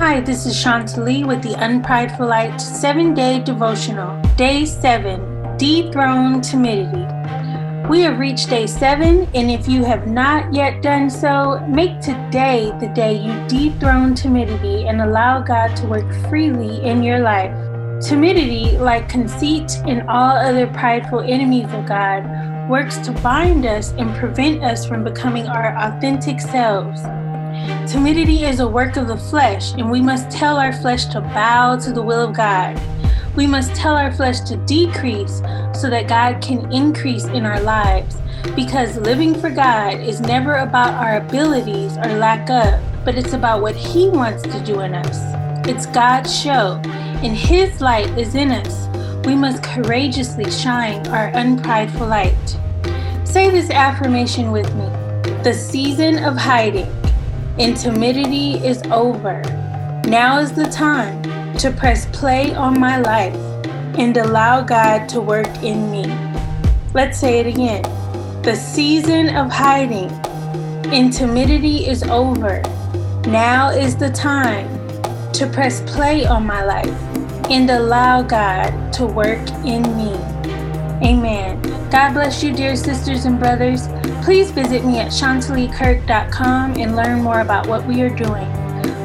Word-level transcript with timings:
Hi, 0.00 0.18
this 0.18 0.46
is 0.46 0.54
Chantalee 0.54 1.26
with 1.26 1.42
the 1.42 1.52
Unprideful 1.62 2.26
Light 2.26 2.58
7 2.58 3.12
Day 3.12 3.38
Devotional, 3.38 4.18
Day 4.34 4.64
7 4.64 5.20
Dethrone 5.58 6.40
Timidity. 6.40 7.06
We 7.86 8.00
have 8.00 8.18
reached 8.18 8.48
day 8.48 8.66
7, 8.66 9.28
and 9.34 9.50
if 9.50 9.68
you 9.68 9.84
have 9.84 10.06
not 10.06 10.54
yet 10.54 10.80
done 10.80 11.10
so, 11.10 11.62
make 11.68 12.00
today 12.00 12.72
the 12.80 12.88
day 12.94 13.12
you 13.12 13.46
dethrone 13.46 14.14
timidity 14.14 14.88
and 14.88 15.02
allow 15.02 15.42
God 15.42 15.76
to 15.76 15.86
work 15.86 16.10
freely 16.30 16.80
in 16.80 17.02
your 17.02 17.18
life. 17.18 17.52
Timidity, 18.02 18.78
like 18.78 19.06
conceit 19.06 19.70
and 19.86 20.08
all 20.08 20.34
other 20.34 20.66
prideful 20.68 21.20
enemies 21.20 21.70
of 21.74 21.84
God, 21.84 22.24
works 22.70 22.96
to 22.96 23.12
bind 23.20 23.66
us 23.66 23.92
and 23.98 24.16
prevent 24.16 24.64
us 24.64 24.86
from 24.86 25.04
becoming 25.04 25.46
our 25.46 25.76
authentic 25.76 26.40
selves. 26.40 27.02
Timidity 27.86 28.44
is 28.44 28.60
a 28.60 28.68
work 28.68 28.96
of 28.96 29.08
the 29.08 29.16
flesh, 29.16 29.72
and 29.72 29.90
we 29.90 30.00
must 30.00 30.30
tell 30.30 30.58
our 30.58 30.72
flesh 30.72 31.06
to 31.06 31.20
bow 31.20 31.76
to 31.78 31.92
the 31.92 32.02
will 32.02 32.22
of 32.28 32.36
God. 32.36 32.80
We 33.34 33.46
must 33.46 33.74
tell 33.74 33.96
our 33.96 34.12
flesh 34.12 34.40
to 34.42 34.56
decrease 34.58 35.38
so 35.74 35.90
that 35.90 36.08
God 36.08 36.40
can 36.40 36.72
increase 36.72 37.24
in 37.24 37.44
our 37.44 37.60
lives. 37.60 38.16
Because 38.54 38.96
living 38.98 39.34
for 39.34 39.50
God 39.50 40.00
is 40.00 40.20
never 40.20 40.56
about 40.56 40.94
our 40.94 41.16
abilities 41.16 41.96
or 41.98 42.16
lack 42.18 42.48
of, 42.48 42.80
but 43.04 43.16
it's 43.16 43.32
about 43.32 43.60
what 43.60 43.74
He 43.74 44.08
wants 44.08 44.42
to 44.42 44.60
do 44.64 44.80
in 44.80 44.94
us. 44.94 45.18
It's 45.68 45.86
God's 45.86 46.34
show, 46.34 46.80
and 46.84 47.36
His 47.36 47.80
light 47.80 48.16
is 48.18 48.34
in 48.34 48.50
us. 48.50 48.88
We 49.26 49.34
must 49.34 49.62
courageously 49.62 50.50
shine 50.50 51.06
our 51.08 51.26
unprideful 51.34 52.06
light. 52.06 52.58
Say 53.24 53.50
this 53.50 53.70
affirmation 53.70 54.52
with 54.52 54.72
me 54.74 54.86
The 55.42 55.54
season 55.54 56.24
of 56.24 56.36
hiding 56.36 56.99
and 57.58 57.76
timidity 57.76 58.54
is 58.64 58.82
over. 58.84 59.42
Now 60.06 60.38
is 60.38 60.52
the 60.52 60.66
time 60.66 61.22
to 61.58 61.70
press 61.70 62.06
play 62.06 62.54
on 62.54 62.78
my 62.78 62.98
life 62.98 63.34
and 63.98 64.16
allow 64.16 64.62
God 64.62 65.08
to 65.10 65.20
work 65.20 65.62
in 65.62 65.90
me. 65.90 66.04
Let's 66.94 67.18
say 67.18 67.38
it 67.40 67.46
again. 67.46 67.82
The 68.42 68.56
season 68.56 69.36
of 69.36 69.50
hiding 69.50 70.10
and 70.92 71.12
timidity 71.12 71.86
is 71.86 72.02
over. 72.04 72.62
Now 73.26 73.70
is 73.70 73.96
the 73.96 74.10
time 74.10 74.68
to 75.34 75.46
press 75.46 75.82
play 75.82 76.26
on 76.26 76.46
my 76.46 76.64
life 76.64 76.88
and 77.50 77.70
allow 77.70 78.22
God 78.22 78.92
to 78.94 79.06
work 79.06 79.46
in 79.64 79.82
me. 79.96 80.14
Amen. 81.06 81.69
God 81.90 82.12
bless 82.12 82.44
you, 82.44 82.54
dear 82.54 82.76
sisters 82.76 83.24
and 83.24 83.36
brothers. 83.36 83.88
Please 84.22 84.52
visit 84.52 84.84
me 84.84 84.98
at 84.98 85.08
chantaleekirk.com 85.08 86.76
and 86.76 86.94
learn 86.94 87.20
more 87.20 87.40
about 87.40 87.66
what 87.66 87.84
we 87.84 88.00
are 88.02 88.14
doing. 88.14 88.48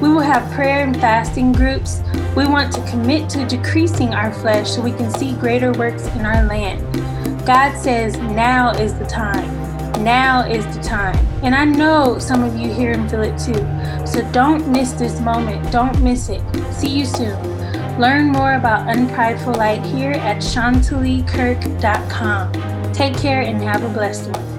We 0.00 0.08
will 0.08 0.20
have 0.20 0.50
prayer 0.52 0.82
and 0.82 0.96
fasting 0.96 1.52
groups. 1.52 2.00
We 2.34 2.46
want 2.46 2.72
to 2.72 2.80
commit 2.88 3.28
to 3.30 3.44
decreasing 3.46 4.14
our 4.14 4.32
flesh 4.32 4.70
so 4.70 4.80
we 4.80 4.92
can 4.92 5.10
see 5.10 5.34
greater 5.34 5.72
works 5.72 6.06
in 6.06 6.24
our 6.24 6.46
land. 6.46 6.80
God 7.44 7.76
says 7.76 8.16
now 8.16 8.70
is 8.70 8.94
the 8.94 9.04
time. 9.04 9.52
Now 10.02 10.48
is 10.48 10.64
the 10.74 10.82
time. 10.82 11.18
And 11.42 11.54
I 11.54 11.66
know 11.66 12.18
some 12.18 12.42
of 12.42 12.56
you 12.56 12.72
hear 12.72 12.92
and 12.92 13.10
feel 13.10 13.20
it 13.20 13.38
too. 13.38 13.62
So 14.06 14.26
don't 14.32 14.66
miss 14.68 14.92
this 14.92 15.20
moment. 15.20 15.70
Don't 15.70 16.02
miss 16.02 16.30
it. 16.30 16.40
See 16.72 16.88
you 16.88 17.04
soon. 17.04 17.36
Learn 18.00 18.32
more 18.32 18.54
about 18.54 18.88
Unprideful 18.88 19.56
Light 19.56 19.84
here 19.84 20.12
at 20.12 20.38
chantaleekirk.com. 20.38 22.69
Take 22.92 23.16
care 23.16 23.40
and 23.42 23.62
have 23.62 23.84
a 23.84 23.88
blessed 23.88 24.30
one. 24.30 24.49